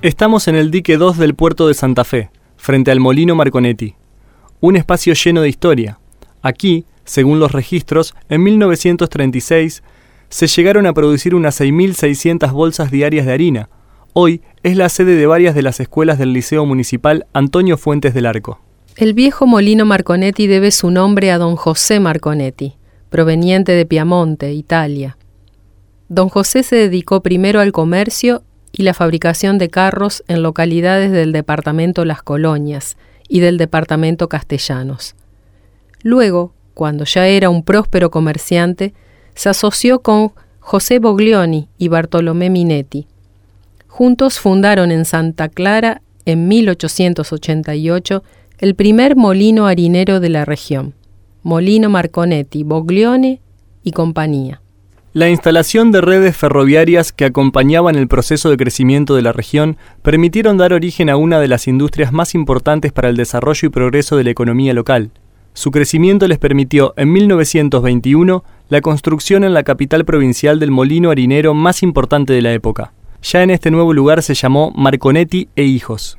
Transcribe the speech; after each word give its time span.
Estamos 0.00 0.46
en 0.46 0.54
el 0.54 0.70
dique 0.70 0.96
2 0.96 1.18
del 1.18 1.34
puerto 1.34 1.66
de 1.66 1.74
Santa 1.74 2.04
Fe, 2.04 2.30
frente 2.56 2.92
al 2.92 3.00
Molino 3.00 3.34
Marconetti. 3.34 3.96
Un 4.60 4.76
espacio 4.76 5.12
lleno 5.12 5.40
de 5.42 5.48
historia. 5.48 5.98
Aquí, 6.40 6.84
según 7.04 7.40
los 7.40 7.50
registros, 7.50 8.14
en 8.28 8.44
1936 8.44 9.82
se 10.28 10.46
llegaron 10.46 10.86
a 10.86 10.92
producir 10.92 11.34
unas 11.34 11.60
6.600 11.60 12.52
bolsas 12.52 12.92
diarias 12.92 13.26
de 13.26 13.32
harina. 13.32 13.70
Hoy 14.12 14.40
es 14.62 14.76
la 14.76 14.88
sede 14.88 15.16
de 15.16 15.26
varias 15.26 15.56
de 15.56 15.62
las 15.62 15.80
escuelas 15.80 16.16
del 16.16 16.32
Liceo 16.32 16.64
Municipal 16.64 17.26
Antonio 17.32 17.76
Fuentes 17.76 18.14
del 18.14 18.26
Arco. 18.26 18.60
El 18.94 19.14
viejo 19.14 19.48
molino 19.48 19.84
Marconetti 19.84 20.46
debe 20.46 20.70
su 20.70 20.92
nombre 20.92 21.32
a 21.32 21.38
don 21.38 21.56
José 21.56 21.98
Marconetti, 21.98 22.76
proveniente 23.10 23.72
de 23.72 23.84
Piamonte, 23.84 24.52
Italia. 24.52 25.18
Don 26.08 26.28
José 26.28 26.62
se 26.62 26.76
dedicó 26.76 27.20
primero 27.20 27.58
al 27.58 27.72
comercio 27.72 28.44
y 28.78 28.84
la 28.84 28.94
fabricación 28.94 29.58
de 29.58 29.68
carros 29.68 30.22
en 30.28 30.42
localidades 30.42 31.10
del 31.10 31.32
departamento 31.32 32.04
Las 32.04 32.22
Colonias 32.22 32.96
y 33.28 33.40
del 33.40 33.58
departamento 33.58 34.28
Castellanos. 34.28 35.16
Luego, 36.02 36.54
cuando 36.74 37.04
ya 37.04 37.26
era 37.26 37.50
un 37.50 37.64
próspero 37.64 38.12
comerciante, 38.12 38.94
se 39.34 39.48
asoció 39.48 40.00
con 40.00 40.32
José 40.60 41.00
Boglioni 41.00 41.68
y 41.76 41.88
Bartolomé 41.88 42.50
Minetti. 42.50 43.08
Juntos 43.88 44.38
fundaron 44.38 44.92
en 44.92 45.04
Santa 45.04 45.48
Clara, 45.48 46.00
en 46.24 46.46
1888, 46.46 48.22
el 48.58 48.76
primer 48.76 49.16
molino 49.16 49.66
harinero 49.66 50.20
de 50.20 50.28
la 50.28 50.44
región, 50.44 50.94
Molino 51.42 51.90
Marconetti, 51.90 52.62
Boglione 52.62 53.40
y 53.82 53.90
compañía. 53.90 54.60
La 55.18 55.28
instalación 55.28 55.90
de 55.90 56.00
redes 56.00 56.36
ferroviarias 56.36 57.10
que 57.10 57.24
acompañaban 57.24 57.96
el 57.96 58.06
proceso 58.06 58.50
de 58.50 58.56
crecimiento 58.56 59.16
de 59.16 59.22
la 59.22 59.32
región 59.32 59.76
permitieron 60.00 60.58
dar 60.58 60.72
origen 60.72 61.10
a 61.10 61.16
una 61.16 61.40
de 61.40 61.48
las 61.48 61.66
industrias 61.66 62.12
más 62.12 62.36
importantes 62.36 62.92
para 62.92 63.08
el 63.08 63.16
desarrollo 63.16 63.66
y 63.66 63.68
progreso 63.68 64.16
de 64.16 64.22
la 64.22 64.30
economía 64.30 64.74
local. 64.74 65.10
Su 65.54 65.72
crecimiento 65.72 66.28
les 66.28 66.38
permitió 66.38 66.94
en 66.96 67.12
1921 67.12 68.44
la 68.68 68.80
construcción 68.80 69.42
en 69.42 69.54
la 69.54 69.64
capital 69.64 70.04
provincial 70.04 70.60
del 70.60 70.70
molino 70.70 71.10
harinero 71.10 71.52
más 71.52 71.82
importante 71.82 72.32
de 72.32 72.42
la 72.42 72.52
época. 72.52 72.92
Ya 73.20 73.42
en 73.42 73.50
este 73.50 73.72
nuevo 73.72 73.92
lugar 73.92 74.22
se 74.22 74.34
llamó 74.34 74.72
Marconetti 74.76 75.48
e 75.56 75.64
Hijos. 75.64 76.16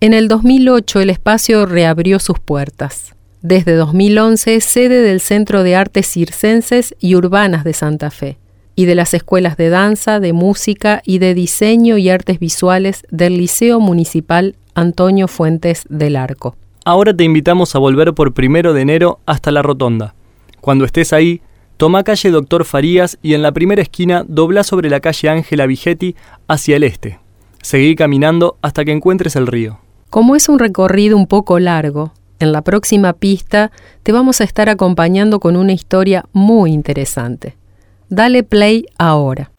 En 0.00 0.14
el 0.14 0.26
2008 0.26 1.00
el 1.00 1.10
espacio 1.10 1.66
reabrió 1.66 2.18
sus 2.18 2.38
puertas. 2.38 3.14
Desde 3.42 3.74
2011 3.74 4.60
sede 4.60 5.00
del 5.00 5.20
Centro 5.20 5.62
de 5.62 5.76
Artes 5.76 6.08
Circenses 6.08 6.96
y 6.98 7.14
Urbanas 7.14 7.62
de 7.62 7.72
Santa 7.72 8.10
Fe 8.10 8.36
y 8.74 8.86
de 8.86 8.96
las 8.96 9.14
escuelas 9.14 9.56
de 9.56 9.68
danza, 9.68 10.18
de 10.18 10.32
música 10.32 11.02
y 11.04 11.18
de 11.18 11.34
diseño 11.34 11.98
y 11.98 12.08
artes 12.10 12.40
visuales 12.40 13.04
del 13.10 13.36
Liceo 13.36 13.78
Municipal 13.78 14.56
Antonio 14.74 15.28
Fuentes 15.28 15.84
del 15.88 16.16
Arco. 16.16 16.56
Ahora 16.84 17.14
te 17.14 17.22
invitamos 17.22 17.76
a 17.76 17.78
volver 17.78 18.12
por 18.12 18.34
primero 18.34 18.72
de 18.72 18.82
enero 18.82 19.20
hasta 19.24 19.52
la 19.52 19.62
Rotonda. 19.62 20.14
Cuando 20.60 20.84
estés 20.84 21.12
ahí, 21.12 21.40
toma 21.76 22.02
calle 22.02 22.32
Doctor 22.32 22.64
Farías 22.64 23.18
y 23.22 23.34
en 23.34 23.42
la 23.42 23.52
primera 23.52 23.82
esquina 23.82 24.24
dobla 24.26 24.64
sobre 24.64 24.90
la 24.90 24.98
calle 24.98 25.28
Ángela 25.28 25.66
Vigetti 25.66 26.16
hacia 26.48 26.74
el 26.74 26.82
este. 26.82 27.20
Seguí 27.62 27.94
caminando 27.94 28.56
hasta 28.62 28.84
que 28.84 28.90
encuentres 28.90 29.36
el 29.36 29.46
río. 29.46 29.78
Como 30.10 30.34
es 30.34 30.48
un 30.48 30.58
recorrido 30.58 31.16
un 31.16 31.26
poco 31.26 31.60
largo, 31.60 32.14
en 32.38 32.52
la 32.52 32.62
próxima 32.62 33.12
pista 33.12 33.70
te 34.02 34.12
vamos 34.12 34.40
a 34.40 34.44
estar 34.44 34.68
acompañando 34.68 35.40
con 35.40 35.56
una 35.56 35.72
historia 35.72 36.24
muy 36.32 36.72
interesante. 36.72 37.56
Dale 38.08 38.42
play 38.42 38.86
ahora. 38.98 39.50